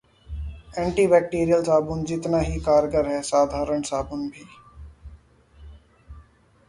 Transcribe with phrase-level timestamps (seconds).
[0.77, 4.45] anti bacterial साबुन जितना ही कारगर है साधारण साबुन भी